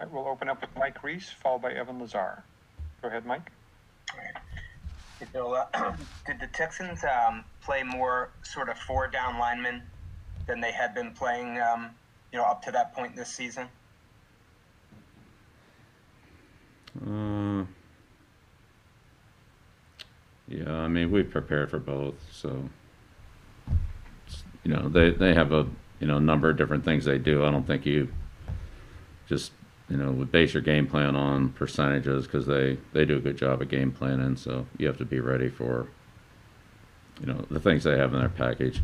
All 0.00 0.06
right, 0.06 0.14
we'll 0.14 0.28
open 0.28 0.48
up 0.48 0.60
with 0.60 0.70
Mike 0.76 1.02
Reiss, 1.02 1.28
followed 1.28 1.62
by 1.62 1.72
Evan 1.72 1.98
Lazar. 1.98 2.44
Go 3.02 3.08
ahead, 3.08 3.26
Mike. 3.26 3.50
Hey, 5.18 5.26
Bill, 5.32 5.54
uh, 5.54 5.66
did 6.26 6.38
the 6.38 6.46
Texans 6.48 7.02
um, 7.02 7.44
play 7.60 7.82
more 7.82 8.30
sort 8.42 8.68
of 8.68 8.78
four 8.78 9.08
down 9.08 9.40
linemen 9.40 9.82
than 10.46 10.60
they 10.60 10.70
had 10.70 10.94
been 10.94 11.10
playing, 11.12 11.58
um, 11.58 11.90
you 12.32 12.38
know, 12.38 12.44
up 12.44 12.62
to 12.62 12.70
that 12.70 12.94
point 12.94 13.16
this 13.16 13.28
season? 13.28 13.66
Uh, 17.04 17.64
yeah, 20.46 20.72
I 20.72 20.86
mean, 20.86 21.10
we 21.10 21.24
prepared 21.24 21.70
for 21.70 21.80
both, 21.80 22.14
so 22.30 22.68
you 24.62 24.72
know, 24.72 24.88
they 24.88 25.10
they 25.10 25.34
have 25.34 25.52
a 25.52 25.66
you 25.98 26.06
know 26.06 26.18
number 26.18 26.50
of 26.50 26.56
different 26.56 26.84
things 26.84 27.04
they 27.04 27.18
do. 27.18 27.44
I 27.44 27.50
don't 27.50 27.66
think 27.66 27.84
you 27.84 28.08
just 29.28 29.52
you 29.88 29.96
know 29.96 30.10
would 30.10 30.30
base 30.30 30.54
your 30.54 30.62
game 30.62 30.86
plan 30.86 31.16
on 31.16 31.50
percentages 31.50 32.26
because 32.26 32.46
they 32.46 32.78
they 32.92 33.04
do 33.04 33.16
a 33.16 33.20
good 33.20 33.36
job 33.36 33.62
of 33.62 33.68
game 33.68 33.92
planning. 33.92 34.36
So 34.36 34.66
you 34.76 34.86
have 34.86 34.98
to 34.98 35.04
be 35.04 35.20
ready 35.20 35.48
for 35.48 35.88
you 37.20 37.26
know 37.26 37.44
the 37.50 37.60
things 37.60 37.84
they 37.84 37.96
have 37.98 38.12
in 38.12 38.20
their 38.20 38.28
package. 38.28 38.80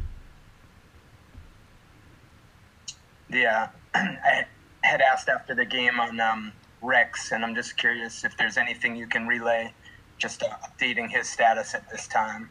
Yeah, 3.31 3.69
I 3.95 4.47
had 4.83 5.01
asked 5.01 5.29
after 5.29 5.55
the 5.55 5.65
game 5.65 6.01
on 6.01 6.21
um, 6.21 6.53
Rex, 6.83 7.33
and 7.33 7.45
I'm 7.45 7.55
just 7.55 7.77
curious 7.77 8.25
if 8.25 8.37
there's 8.37 8.57
anything 8.57 8.97
you 8.97 9.07
can 9.07 9.27
relay, 9.27 9.73
just 10.19 10.43
uh, 10.43 10.49
updating 10.63 11.11
his 11.11 11.29
status 11.29 11.75
at 11.75 11.91
this 11.91 12.07
time. 12.07 12.51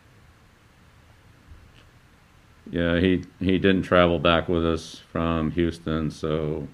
Yeah, 2.69 2.99
he 2.99 3.23
he 3.39 3.57
didn't 3.57 3.83
travel 3.83 4.19
back 4.19 4.47
with 4.47 4.65
us 4.65 5.01
from 5.11 5.51
Houston, 5.51 6.11
so 6.11 6.67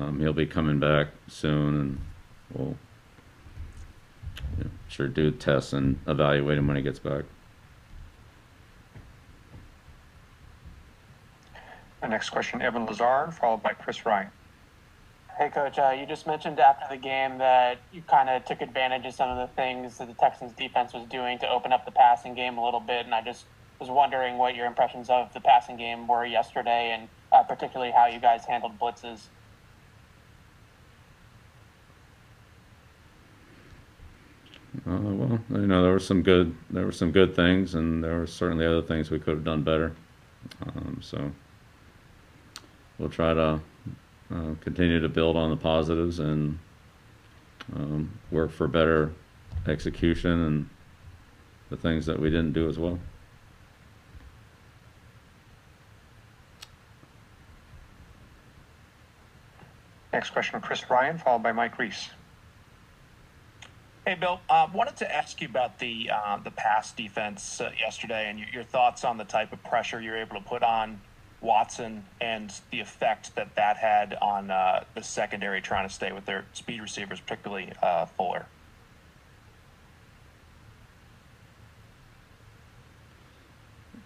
um, 0.00 0.20
he'll 0.20 0.32
be 0.32 0.46
coming 0.46 0.78
back 0.78 1.08
soon, 1.28 1.80
and 1.80 2.00
we'll 2.52 2.76
you 4.58 4.64
know, 4.64 4.70
sure 4.88 5.08
do 5.08 5.30
tests 5.30 5.72
and 5.72 5.98
evaluate 6.06 6.58
him 6.58 6.66
when 6.66 6.76
he 6.76 6.82
gets 6.82 6.98
back. 6.98 7.24
The 12.00 12.08
next 12.08 12.30
question, 12.30 12.60
Evan 12.60 12.84
Lazar, 12.84 13.32
followed 13.32 13.62
by 13.62 13.72
Chris 13.72 14.04
Ryan. 14.04 14.30
Hey, 15.38 15.48
Coach, 15.48 15.78
uh, 15.78 15.96
you 15.98 16.06
just 16.06 16.26
mentioned 16.26 16.60
after 16.60 16.84
the 16.94 17.00
game 17.00 17.38
that 17.38 17.78
you 17.92 18.02
kind 18.02 18.28
of 18.28 18.44
took 18.44 18.60
advantage 18.60 19.04
of 19.06 19.14
some 19.14 19.30
of 19.30 19.36
the 19.36 19.52
things 19.54 19.98
that 19.98 20.06
the 20.06 20.14
Texans 20.14 20.52
defense 20.52 20.92
was 20.92 21.04
doing 21.08 21.38
to 21.40 21.48
open 21.48 21.72
up 21.72 21.84
the 21.84 21.90
passing 21.90 22.34
game 22.34 22.56
a 22.56 22.64
little 22.64 22.78
bit. 22.78 23.04
And 23.04 23.14
I 23.14 23.20
just 23.20 23.46
was 23.80 23.90
wondering 23.90 24.38
what 24.38 24.54
your 24.54 24.66
impressions 24.66 25.10
of 25.10 25.32
the 25.34 25.40
passing 25.40 25.76
game 25.76 26.06
were 26.06 26.24
yesterday 26.24 26.92
and 26.96 27.08
uh, 27.32 27.42
particularly 27.42 27.90
how 27.90 28.06
you 28.06 28.20
guys 28.20 28.44
handled 28.44 28.78
blitzes. 28.78 29.22
Uh, 34.86 34.98
well, 35.00 35.40
you 35.60 35.66
know, 35.66 35.82
there 35.82 35.92
were 35.92 36.00
some 36.00 36.22
good 36.22 36.54
there 36.70 36.84
were 36.84 36.92
some 36.92 37.12
good 37.12 37.34
things, 37.36 37.74
and 37.74 38.02
there 38.02 38.18
were 38.18 38.26
certainly 38.26 38.66
other 38.66 38.82
things 38.82 39.10
we 39.10 39.18
could 39.18 39.34
have 39.34 39.44
done 39.44 39.62
better. 39.62 39.94
Um, 40.66 40.98
so 41.00 41.30
we'll 42.98 43.08
try 43.08 43.34
to 43.34 43.60
uh, 44.34 44.54
continue 44.60 45.00
to 45.00 45.08
build 45.08 45.36
on 45.36 45.50
the 45.50 45.56
positives 45.56 46.18
and 46.18 46.58
um, 47.76 48.10
work 48.30 48.50
for 48.50 48.66
better 48.66 49.12
execution 49.66 50.30
and 50.30 50.68
the 51.70 51.76
things 51.76 52.06
that 52.06 52.18
we 52.18 52.30
didn't 52.30 52.52
do 52.52 52.68
as 52.68 52.78
well. 52.78 52.98
Next 60.12 60.30
question, 60.30 60.60
Chris 60.60 60.88
Ryan, 60.88 61.18
followed 61.18 61.42
by 61.42 61.52
Mike 61.52 61.76
Reiss. 61.78 62.08
Hey, 64.06 64.16
Bill. 64.16 64.38
Uh, 64.50 64.68
wanted 64.74 64.96
to 64.96 65.14
ask 65.14 65.40
you 65.40 65.48
about 65.48 65.78
the 65.78 66.10
uh, 66.12 66.36
the 66.36 66.50
pass 66.50 66.92
defense 66.92 67.58
uh, 67.58 67.70
yesterday 67.80 68.28
and 68.28 68.38
your, 68.38 68.48
your 68.50 68.62
thoughts 68.62 69.02
on 69.02 69.16
the 69.16 69.24
type 69.24 69.50
of 69.50 69.64
pressure 69.64 69.98
you're 69.98 70.18
able 70.18 70.36
to 70.36 70.46
put 70.46 70.62
on 70.62 71.00
Watson 71.40 72.04
and 72.20 72.52
the 72.70 72.80
effect 72.80 73.34
that 73.34 73.54
that 73.54 73.78
had 73.78 74.14
on 74.20 74.50
uh, 74.50 74.84
the 74.94 75.02
secondary 75.02 75.62
trying 75.62 75.88
to 75.88 75.94
stay 75.94 76.12
with 76.12 76.26
their 76.26 76.44
speed 76.52 76.82
receivers, 76.82 77.18
particularly 77.18 77.72
uh, 77.82 78.04
Fuller. 78.04 78.44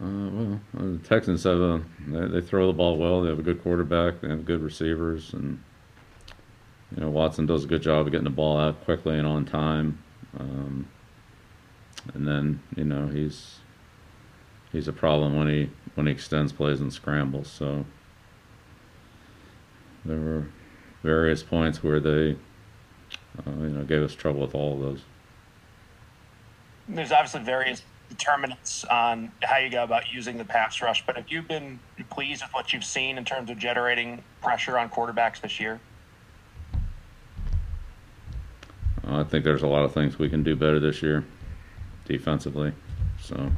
Uh, 0.00 0.06
well, 0.06 0.60
uh, 0.78 0.82
the 0.82 1.00
Texans 1.02 1.42
have 1.42 1.58
a 1.58 1.82
they, 2.06 2.40
they 2.40 2.40
throw 2.40 2.68
the 2.68 2.72
ball 2.72 2.96
well. 2.96 3.22
They 3.22 3.30
have 3.30 3.40
a 3.40 3.42
good 3.42 3.60
quarterback. 3.64 4.20
They 4.20 4.28
have 4.28 4.44
good 4.44 4.62
receivers, 4.62 5.32
and 5.32 5.60
you 6.94 7.02
know 7.02 7.10
Watson 7.10 7.46
does 7.46 7.64
a 7.64 7.66
good 7.66 7.82
job 7.82 8.06
of 8.06 8.12
getting 8.12 8.24
the 8.24 8.30
ball 8.30 8.58
out 8.58 8.84
quickly 8.84 9.18
and 9.18 9.26
on 9.26 9.44
time. 9.44 10.02
Um, 10.38 10.88
and 12.14 12.26
then 12.26 12.62
you 12.76 12.84
know 12.84 13.08
he's 13.08 13.58
he's 14.72 14.88
a 14.88 14.92
problem 14.92 15.36
when 15.36 15.48
he 15.48 15.70
when 15.94 16.06
he 16.06 16.12
extends 16.12 16.52
plays 16.52 16.80
and 16.80 16.92
scrambles. 16.92 17.48
So 17.50 17.84
there 20.04 20.18
were 20.18 20.46
various 21.02 21.42
points 21.42 21.82
where 21.82 22.00
they 22.00 22.36
uh, 23.46 23.50
you 23.50 23.70
know 23.70 23.84
gave 23.84 24.02
us 24.02 24.14
trouble 24.14 24.40
with 24.40 24.54
all 24.54 24.74
of 24.74 24.80
those. 24.80 25.00
There's 26.88 27.12
obviously 27.12 27.42
various 27.42 27.82
determinants 28.08 28.84
on 28.84 29.30
how 29.42 29.58
you 29.58 29.68
go 29.68 29.84
about 29.84 30.10
using 30.10 30.38
the 30.38 30.44
pass 30.44 30.80
rush, 30.80 31.04
but 31.04 31.16
have 31.16 31.30
you 31.30 31.42
been 31.42 31.78
pleased 32.08 32.42
with 32.42 32.54
what 32.54 32.72
you've 32.72 32.84
seen 32.84 33.18
in 33.18 33.24
terms 33.26 33.50
of 33.50 33.58
generating 33.58 34.22
pressure 34.40 34.78
on 34.78 34.88
quarterbacks 34.88 35.42
this 35.42 35.60
year? 35.60 35.78
I 39.08 39.24
think 39.24 39.44
there's 39.44 39.62
a 39.62 39.66
lot 39.66 39.84
of 39.84 39.92
things 39.92 40.18
we 40.18 40.28
can 40.28 40.42
do 40.42 40.54
better 40.54 40.78
this 40.78 41.02
year, 41.02 41.24
defensively. 42.06 42.72
So 43.20 43.50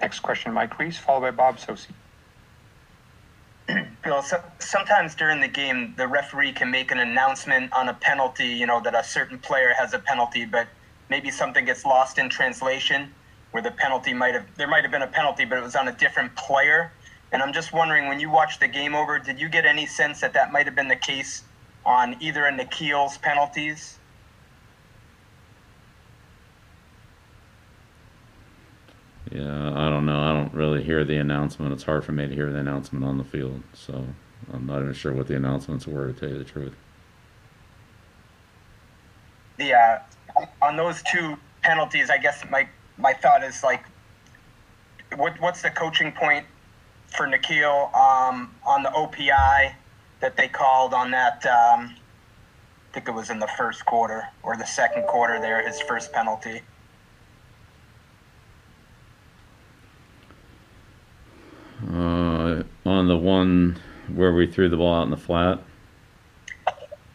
Next 0.00 0.20
question, 0.20 0.52
Mike 0.52 0.78
Reiss, 0.78 0.96
followed 0.96 1.20
by 1.20 1.30
Bob 1.30 1.58
Socci. 1.58 1.88
Bill, 4.02 4.22
so, 4.22 4.42
sometimes 4.58 5.14
during 5.14 5.40
the 5.40 5.48
game, 5.48 5.94
the 5.96 6.08
referee 6.08 6.52
can 6.52 6.70
make 6.70 6.90
an 6.90 6.98
announcement 6.98 7.72
on 7.72 7.88
a 7.88 7.94
penalty, 7.94 8.46
you 8.46 8.66
know, 8.66 8.80
that 8.80 8.94
a 8.94 9.04
certain 9.04 9.38
player 9.38 9.74
has 9.76 9.92
a 9.92 9.98
penalty, 9.98 10.46
but 10.46 10.66
maybe 11.10 11.30
something 11.30 11.64
gets 11.66 11.84
lost 11.84 12.18
in 12.18 12.30
translation 12.30 13.12
where 13.50 13.62
the 13.62 13.70
penalty 13.72 14.14
might 14.14 14.34
have, 14.34 14.46
there 14.56 14.68
might 14.68 14.82
have 14.82 14.90
been 14.90 15.02
a 15.02 15.06
penalty, 15.06 15.44
but 15.44 15.58
it 15.58 15.62
was 15.62 15.76
on 15.76 15.88
a 15.88 15.92
different 15.92 16.34
player. 16.34 16.92
And 17.32 17.42
I'm 17.42 17.52
just 17.52 17.72
wondering, 17.72 18.08
when 18.08 18.18
you 18.20 18.30
watched 18.30 18.60
the 18.60 18.68
game 18.68 18.94
over, 18.94 19.18
did 19.18 19.40
you 19.40 19.48
get 19.48 19.64
any 19.64 19.86
sense 19.86 20.20
that 20.20 20.32
that 20.32 20.52
might 20.52 20.66
have 20.66 20.74
been 20.74 20.88
the 20.88 20.96
case 20.96 21.42
on 21.86 22.16
either 22.20 22.46
of 22.46 22.54
N'Keal's 22.54 23.18
penalties? 23.18 23.98
yeah, 29.30 29.70
I 29.70 29.88
don't 29.88 30.06
know. 30.06 30.20
I 30.20 30.32
don't 30.32 30.52
really 30.52 30.82
hear 30.82 31.04
the 31.04 31.16
announcement. 31.16 31.72
It's 31.72 31.84
hard 31.84 32.04
for 32.04 32.12
me 32.12 32.26
to 32.26 32.34
hear 32.34 32.50
the 32.50 32.58
announcement 32.58 33.04
on 33.04 33.16
the 33.16 33.24
field. 33.24 33.62
So 33.74 34.04
I'm 34.52 34.66
not 34.66 34.82
even 34.82 34.92
sure 34.92 35.12
what 35.12 35.28
the 35.28 35.36
announcements 35.36 35.86
were 35.86 36.12
to 36.12 36.18
tell 36.18 36.28
you 36.28 36.38
the 36.38 36.44
truth. 36.44 36.74
the 39.60 39.74
uh, 39.74 39.98
on 40.62 40.76
those 40.76 41.02
two 41.12 41.36
penalties, 41.62 42.10
I 42.10 42.18
guess 42.18 42.44
my 42.50 42.68
my 42.98 43.12
thought 43.12 43.44
is 43.44 43.62
like, 43.62 43.84
what 45.14 45.40
what's 45.40 45.62
the 45.62 45.70
coaching 45.70 46.10
point 46.10 46.44
for 47.16 47.26
N'Keal 47.26 47.94
um, 47.94 48.54
on 48.66 48.82
the 48.82 48.90
OPI 48.90 49.74
that 50.20 50.36
they 50.36 50.48
called 50.48 50.94
on 50.94 51.10
that? 51.10 51.44
Um, 51.46 51.94
I 52.90 52.92
think 52.94 53.08
it 53.08 53.12
was 53.12 53.30
in 53.30 53.38
the 53.38 53.48
first 53.56 53.84
quarter 53.86 54.28
or 54.42 54.56
the 54.56 54.66
second 54.66 55.04
quarter. 55.06 55.40
There, 55.40 55.64
his 55.66 55.80
first 55.82 56.12
penalty. 56.12 56.62
Uh, 61.88 62.62
on 62.84 63.08
the 63.08 63.16
one 63.16 63.78
where 64.14 64.32
we 64.34 64.46
threw 64.46 64.68
the 64.68 64.76
ball 64.76 64.94
out 65.00 65.04
in 65.04 65.10
the 65.10 65.16
flat. 65.16 65.60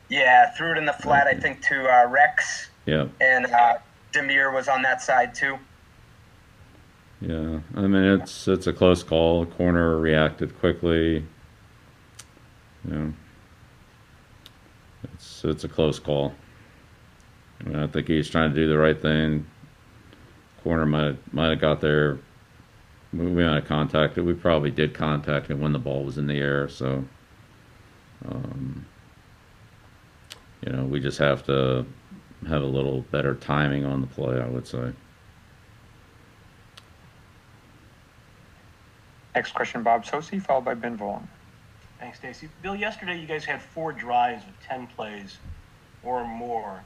Yeah, 0.09 0.51
threw 0.51 0.71
it 0.71 0.77
in 0.77 0.85
the 0.85 0.93
flat. 0.93 1.27
I 1.27 1.33
think 1.33 1.61
to 1.63 1.83
uh, 1.87 2.07
Rex 2.07 2.69
Yeah, 2.85 3.07
and 3.21 3.45
uh, 3.47 3.77
Damiere 4.11 4.51
was 4.51 4.67
on 4.67 4.81
that 4.83 5.01
side 5.01 5.35
too. 5.35 5.57
yeah. 7.21 7.54
I 7.75 7.81
mean, 7.81 8.03
it's 8.03 8.47
it's 8.47 8.67
a 8.67 8.73
close 8.73 9.03
call. 9.03 9.45
Corner 9.45 9.97
reacted 9.97 10.57
quickly. 10.59 11.25
You 12.85 12.91
know, 12.91 13.13
it's 15.03 15.43
it's 15.43 15.65
a 15.65 15.67
close 15.67 15.99
call. 15.99 16.33
I, 17.59 17.63
mean, 17.65 17.75
I 17.75 17.87
think 17.87 18.07
he's 18.07 18.29
trying 18.29 18.51
to 18.51 18.55
do 18.55 18.67
the 18.69 18.77
right 18.77 18.99
thing. 18.99 19.45
Corner 20.63 20.85
might 20.85 21.33
might 21.33 21.49
have 21.49 21.59
got 21.59 21.81
there. 21.81 22.17
We 23.11 23.25
we 23.25 23.43
might 23.43 23.55
have 23.55 23.65
contacted. 23.65 24.25
We 24.25 24.33
probably 24.33 24.71
did 24.71 24.93
contact 24.93 25.51
him 25.51 25.59
when 25.59 25.73
the 25.73 25.79
ball 25.79 26.05
was 26.05 26.17
in 26.17 26.27
the 26.27 26.37
air. 26.37 26.69
So, 26.69 27.03
um, 28.25 28.85
you 30.65 30.71
know, 30.71 30.85
we 30.85 31.01
just 31.01 31.17
have 31.17 31.45
to 31.47 31.85
have 32.47 32.61
a 32.61 32.65
little 32.65 33.01
better 33.11 33.35
timing 33.35 33.83
on 33.83 33.99
the 33.99 34.07
play. 34.07 34.39
I 34.39 34.47
would 34.47 34.65
say. 34.65 34.93
Next 39.35 39.53
question, 39.53 39.83
Bob 39.83 40.05
Socci, 40.05 40.41
followed 40.41 40.63
by 40.63 40.75
Ben 40.75 40.97
Volin. 40.97 41.27
Thanks, 41.99 42.19
Stacy. 42.19 42.47
Bill, 42.61 42.75
yesterday 42.75 43.19
you 43.19 43.27
guys 43.27 43.43
had 43.43 43.61
four 43.61 43.91
drives 43.91 44.45
of 44.45 44.53
10 44.65 44.87
plays 44.87 45.37
or 46.03 46.25
more, 46.25 46.81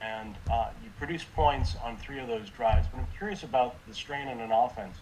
and 0.00 0.36
uh, 0.50 0.70
you 0.82 0.90
produced 0.98 1.32
points 1.32 1.76
on 1.84 1.96
three 1.96 2.18
of 2.18 2.26
those 2.26 2.50
drives. 2.50 2.88
But 2.90 2.98
I'm 2.98 3.06
curious 3.16 3.44
about 3.44 3.76
the 3.86 3.94
strain 3.94 4.26
on 4.26 4.40
an 4.40 4.50
offense. 4.50 4.96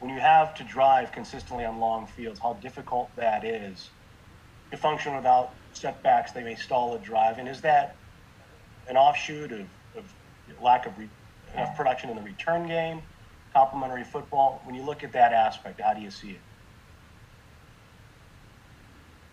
When 0.00 0.12
you 0.12 0.20
have 0.20 0.54
to 0.56 0.64
drive 0.64 1.12
consistently 1.12 1.64
on 1.64 1.78
long 1.78 2.06
fields, 2.06 2.40
how 2.40 2.52
difficult 2.54 3.08
that 3.16 3.44
is 3.44 3.88
to 4.70 4.76
function 4.76 5.16
without 5.16 5.54
setbacks. 5.72 6.32
They 6.32 6.42
may 6.42 6.56
stall 6.56 6.94
a 6.94 6.98
drive. 6.98 7.38
And 7.38 7.48
is 7.48 7.62
that 7.62 7.96
an 8.86 8.98
offshoot 8.98 9.50
of, 9.50 9.66
of 9.96 10.12
lack 10.60 10.84
of 10.84 10.98
re- 10.98 11.08
enough 11.54 11.74
production 11.74 12.10
in 12.10 12.16
the 12.16 12.22
return 12.22 12.68
game, 12.68 13.00
complementary 13.54 14.04
football? 14.04 14.60
When 14.64 14.74
you 14.74 14.82
look 14.82 15.04
at 15.04 15.12
that 15.12 15.32
aspect, 15.32 15.80
how 15.80 15.94
do 15.94 16.00
you 16.00 16.10
see 16.10 16.30
it? 16.30 16.40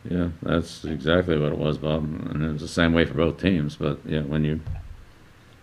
Yeah, 0.09 0.29
that's 0.41 0.83
exactly 0.83 1.38
what 1.38 1.51
it 1.51 1.57
was, 1.57 1.77
Bob. 1.77 2.03
And 2.03 2.44
it 2.44 2.53
was 2.53 2.62
the 2.62 2.68
same 2.68 2.94
way 2.94 3.06
for 3.06 3.13
both 3.13 3.39
teams. 3.39 3.75
But 3.75 4.00
yeah, 4.06 4.21
when 4.21 4.44
you 4.44 4.62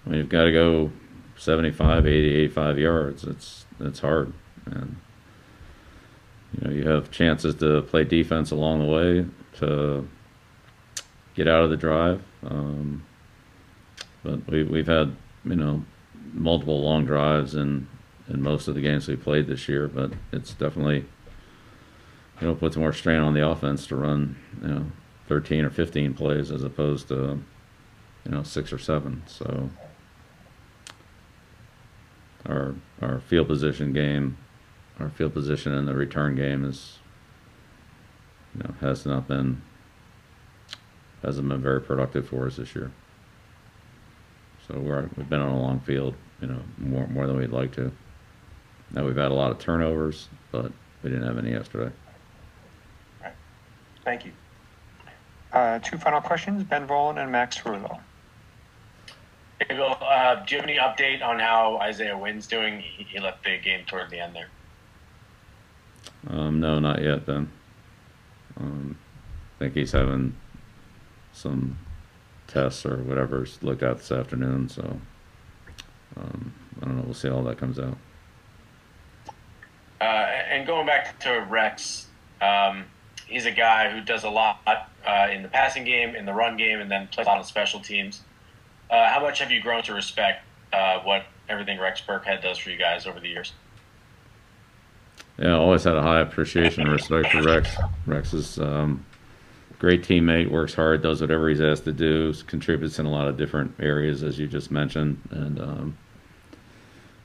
when 0.05 0.17
you've 0.17 0.29
got 0.29 0.45
to 0.45 0.53
go 0.53 0.93
75, 1.37 2.07
80, 2.07 2.35
85 2.35 2.79
yards, 2.79 3.25
it's 3.25 3.67
it's 3.81 3.99
hard. 4.01 4.33
And 4.67 4.97
you 6.53 6.61
know, 6.69 6.75
you 6.75 6.89
have 6.89 7.11
chances 7.11 7.57
to 7.57 7.83
play 7.83 8.05
defense 8.05 8.51
along 8.51 8.81
the 8.81 8.87
way 8.87 9.27
to 9.59 10.09
get 11.35 11.49
out 11.49 11.65
of 11.65 11.71
the 11.71 11.77
drive. 11.77 12.23
Um, 12.45 13.05
but 14.23 14.47
we 14.49 14.63
we've 14.63 14.87
had 14.87 15.17
you 15.45 15.57
know 15.57 15.85
multiple 16.33 16.81
long 16.81 17.05
drives 17.07 17.55
in 17.57 17.89
in 18.29 18.43
most 18.43 18.69
of 18.69 18.75
the 18.75 18.81
games 18.81 19.09
we 19.09 19.17
played 19.17 19.47
this 19.47 19.69
year. 19.69 19.89
But 19.89 20.13
it's 20.33 20.53
definitely 20.53 21.07
you 22.41 22.47
know, 22.47 22.55
puts 22.55 22.77
more 22.77 22.93
strain 22.93 23.21
on 23.21 23.35
the 23.35 23.47
offense 23.47 23.87
to 23.89 23.97
run, 23.97 24.37
you 24.63 24.69
know, 24.69 24.87
13 25.27 25.65
or 25.65 25.71
15 25.71 26.15
plays 26.15 26.51
as 26.51 26.63
opposed 26.63 27.09
to, 27.09 27.43
you 28.25 28.31
know, 28.31 28.43
six 28.43 28.73
or 28.73 28.79
seven. 28.79 29.23
So 29.27 29.71
our 32.47 32.75
our 33.03 33.21
field 33.21 33.49
position 33.49 33.93
game, 33.93 34.39
our 35.01 35.11
field 35.11 35.35
position 35.35 35.73
in 35.75 35.87
the 35.87 35.95
return 35.95 36.37
game 36.37 36.65
is, 36.65 36.99
you 38.55 38.63
know, 38.63 38.75
has 38.81 39.05
not 39.05 39.27
been 39.27 39.63
hasn't 41.23 41.49
been 41.49 41.61
very 41.61 41.81
productive 41.81 42.29
for 42.29 42.47
us 42.47 42.57
this 42.57 42.75
year. 42.75 42.93
So 44.67 44.79
we're 44.79 45.09
we've 45.17 45.29
been 45.29 45.41
on 45.41 45.51
a 45.51 45.61
long 45.61 45.81
field, 45.81 46.15
you 46.41 46.47
know, 46.47 46.63
more 46.79 47.09
more 47.09 47.27
than 47.27 47.37
we'd 47.37 47.51
like 47.51 47.75
to. 47.75 47.93
Now 48.93 49.05
we've 49.05 49.17
had 49.17 49.31
a 49.31 49.35
lot 49.35 49.51
of 49.51 49.59
turnovers, 49.59 50.29
but 50.51 50.73
we 51.03 51.11
didn't 51.11 51.27
have 51.27 51.39
any 51.39 51.51
yesterday. 51.51 51.93
Thank 54.05 54.25
you. 54.25 54.33
Uh, 55.53 55.79
two 55.81 55.99
final 55.99 56.21
questions, 56.21 56.63
Ben 56.63 56.87
Volin 56.87 57.23
and 57.23 57.31
Mac 57.31 57.51
Cerullo. 57.51 58.01
Hey, 59.61 59.75
Bill, 59.75 59.97
uh, 60.01 60.37
do 60.45 60.55
you 60.55 60.61
have 60.61 60.69
any 60.69 60.79
update 60.79 61.23
on 61.23 61.39
how 61.39 61.79
Isaiah 61.79 62.17
Wynn's 62.17 62.47
doing? 62.47 62.81
He, 62.81 63.05
he 63.05 63.19
left 63.19 63.45
the 63.45 63.59
game 63.59 63.85
toward 63.87 64.09
the 64.11 64.21
end 64.21 64.35
there. 64.37 64.49
Um, 66.29 66.61
no, 66.61 66.79
not 66.79 67.03
yet, 67.03 67.27
Ben. 67.27 67.51
Um, 68.59 68.97
I 69.57 69.59
think 69.59 69.75
he's 69.75 69.93
having 69.93 70.37
some 71.33 71.79
tests 72.47 72.87
or 72.87 72.97
whatever's 72.99 73.63
looked 73.63 73.83
at 73.83 73.99
this 73.99 74.13
afternoon, 74.13 74.69
so 74.69 75.01
um, 76.17 76.55
I 76.81 76.87
don't 76.87 76.97
know. 76.97 77.03
We'll 77.03 77.15
see 77.15 77.29
how 77.29 77.43
that 77.43 77.59
comes 77.59 77.79
out. 77.79 77.99
And 80.59 80.67
going 80.67 80.87
back 80.87 81.21
to 81.21 81.47
Rex, 81.49 82.09
um, 82.43 82.87
he's 83.29 83.47
a 83.47 83.53
guy 83.53 83.91
who 83.91 84.01
does 84.01 84.25
a 84.25 84.29
lot 84.29 84.59
uh, 84.67 85.29
in 85.31 85.43
the 85.43 85.49
passing 85.49 85.85
game, 85.85 86.17
in 86.17 86.27
the 86.27 86.33
run 86.33 86.57
game, 86.57 86.81
and 86.81 86.91
then 86.91 87.07
plays 87.07 87.29
a 87.29 87.31
lot 87.31 87.39
on 87.39 87.45
special 87.45 87.79
teams. 87.79 88.23
Uh, 88.91 89.09
how 89.09 89.21
much 89.21 89.39
have 89.39 89.53
you 89.53 89.63
grown 89.63 89.85
to 89.85 89.95
respect 89.95 90.45
uh, 90.73 90.99
what 91.05 91.27
everything 91.49 91.79
Rex 91.79 92.03
Burkhead 92.05 92.43
does 92.43 92.59
for 92.59 92.71
you 92.71 92.77
guys 92.77 93.07
over 93.07 93.21
the 93.21 93.29
years? 93.29 93.53
Yeah, 95.39 95.51
I 95.51 95.59
always 95.59 95.85
had 95.85 95.95
a 95.95 96.03
high 96.03 96.23
appreciation 96.23 96.83
and 96.83 96.91
respect 96.91 97.29
for 97.29 97.41
Rex. 97.45 97.77
Rex 98.07 98.35
is 98.35 98.59
um, 98.59 99.07
great 99.79 100.03
teammate, 100.03 100.51
works 100.51 100.75
hard, 100.75 101.03
does 101.03 101.21
whatever 101.21 101.49
he's 101.49 101.61
asked 101.61 101.85
to 101.85 101.93
do, 101.93 102.35
contributes 102.49 102.99
in 102.99 103.07
a 103.07 103.11
lot 103.13 103.29
of 103.29 103.37
different 103.37 103.75
areas, 103.79 104.25
as 104.25 104.41
you 104.41 104.49
just 104.49 104.73
mentioned, 104.73 105.21
and 105.31 105.61
um, 105.61 105.99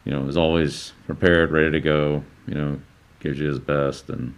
you 0.05 0.11
know 0.11 0.27
is 0.27 0.37
always 0.37 0.93
prepared, 1.07 1.49
ready 1.49 1.71
to 1.71 1.79
go. 1.79 2.23
You 2.45 2.53
know, 2.53 2.79
gives 3.23 3.39
you 3.39 3.47
his 3.47 3.59
best, 3.59 4.09
and 4.09 4.35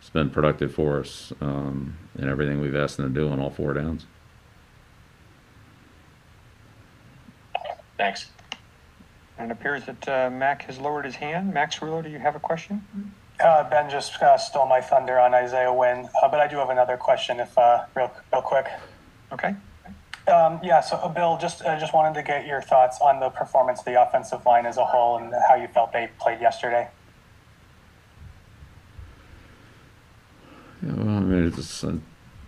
it's 0.00 0.10
been 0.10 0.30
productive 0.30 0.74
for 0.74 0.98
us 0.98 1.32
um, 1.40 1.96
in 2.18 2.28
everything 2.28 2.60
we've 2.60 2.74
asked 2.74 2.98
him 2.98 3.12
to 3.12 3.20
do 3.20 3.28
on 3.28 3.38
all 3.38 3.50
four 3.50 3.74
downs. 3.74 4.06
Thanks. 7.98 8.30
And 9.38 9.50
it 9.50 9.52
appears 9.52 9.84
that 9.84 10.08
uh, 10.08 10.30
Mac 10.30 10.62
has 10.62 10.78
lowered 10.78 11.04
his 11.04 11.14
hand. 11.14 11.52
Mac 11.52 11.70
Cerullo, 11.70 12.02
do 12.02 12.08
you 12.08 12.18
have 12.18 12.34
a 12.34 12.40
question? 12.40 12.82
Uh, 13.38 13.68
ben 13.68 13.88
just 13.88 14.20
uh, 14.22 14.36
stole 14.36 14.66
my 14.66 14.80
thunder 14.80 15.18
on 15.18 15.34
Isaiah 15.34 15.72
Wynn, 15.72 16.08
uh, 16.22 16.28
but 16.28 16.40
I 16.40 16.48
do 16.48 16.56
have 16.56 16.70
another 16.70 16.96
question, 16.96 17.40
if 17.40 17.56
uh, 17.56 17.84
real, 17.94 18.10
real 18.32 18.42
quick. 18.42 18.66
Okay. 19.32 19.54
Um, 20.28 20.60
yeah, 20.62 20.80
so 20.80 20.96
uh, 20.96 21.08
Bill, 21.08 21.38
just 21.40 21.62
uh, 21.62 21.78
just 21.78 21.94
wanted 21.94 22.14
to 22.14 22.22
get 22.22 22.46
your 22.46 22.62
thoughts 22.62 22.98
on 23.00 23.20
the 23.20 23.30
performance 23.30 23.80
of 23.80 23.86
the 23.86 24.00
offensive 24.00 24.44
line 24.44 24.66
as 24.66 24.76
a 24.76 24.84
whole 24.84 25.16
and 25.18 25.32
how 25.48 25.54
you 25.54 25.68
felt 25.68 25.92
they 25.92 26.10
played 26.20 26.40
yesterday. 26.40 26.88
Yeah, 30.82 30.92
well, 30.94 31.16
I 31.16 31.19
mean, 31.30 31.46
it's 31.46 31.84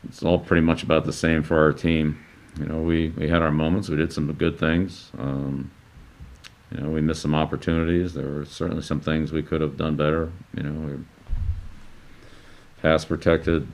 it's 0.09 0.23
all 0.23 0.39
pretty 0.39 0.63
much 0.63 0.83
about 0.83 1.05
the 1.05 1.13
same 1.13 1.43
for 1.43 1.59
our 1.59 1.73
team. 1.73 2.19
You 2.59 2.67
know, 2.67 2.81
we, 2.81 3.11
we 3.11 3.29
had 3.29 3.41
our 3.41 3.51
moments. 3.51 3.89
We 3.89 3.97
did 3.97 4.13
some 4.13 4.31
good 4.33 4.59
things. 4.59 5.11
Um, 5.17 5.71
you 6.71 6.81
know, 6.81 6.91
we 6.91 7.01
missed 7.01 7.23
some 7.23 7.35
opportunities. 7.35 8.15
There 8.15 8.29
were 8.29 8.45
certainly 8.45 8.83
some 8.83 9.01
things 9.01 9.33
we 9.33 9.43
could 9.43 9.61
have 9.61 9.77
done 9.77 9.97
better. 9.97 10.33
You 10.55 10.63
know, 10.63 10.89
we 10.89 11.05
pass 12.81 13.05
protected. 13.05 13.67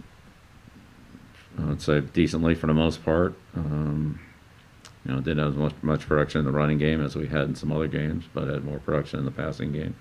I'd 1.58 1.82
say 1.82 2.00
decently 2.00 2.54
for 2.54 2.66
the 2.66 2.74
most 2.74 3.04
part. 3.04 3.34
Um, 3.56 4.20
you 5.04 5.12
know, 5.12 5.20
didn't 5.20 5.38
have 5.38 5.52
as 5.52 5.56
much, 5.56 5.74
much 5.82 6.06
production 6.06 6.40
in 6.40 6.44
the 6.44 6.52
running 6.52 6.78
game 6.78 7.02
as 7.02 7.16
we 7.16 7.26
had 7.26 7.42
in 7.42 7.54
some 7.54 7.72
other 7.72 7.88
games, 7.88 8.24
but 8.32 8.46
had 8.46 8.64
more 8.64 8.78
production 8.78 9.18
in 9.18 9.24
the 9.24 9.30
passing 9.30 9.72
game. 9.72 9.96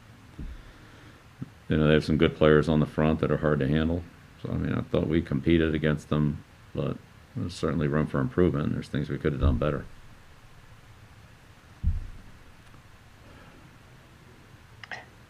You 1.70 1.78
know, 1.78 1.88
they 1.88 1.94
have 1.94 2.06
some 2.06 2.18
good 2.18 2.36
players 2.36 2.70
on 2.70 2.80
the 2.80 2.86
front 2.86 3.20
that 3.20 3.32
are 3.32 3.38
hard 3.38 3.60
to 3.60 3.68
handle. 3.68 4.04
I 4.50 4.56
mean, 4.56 4.74
I 4.74 4.82
thought 4.82 5.08
we 5.08 5.22
competed 5.22 5.76
against 5.76 6.10
them, 6.10 6.44
but 6.74 6.98
there's 7.36 7.54
certainly 7.54 7.88
room 7.88 8.08
for 8.08 8.20
improvement. 8.20 8.74
There's 8.74 8.88
things 8.88 9.10
we 9.10 9.18
could 9.18 9.34
have 9.34 9.42
done 9.42 9.58
better. 9.58 9.86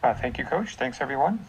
Uh, 0.04 0.14
thank 0.14 0.38
you, 0.38 0.46
Coach. 0.46 0.76
Thanks, 0.76 1.02
everyone. 1.02 1.40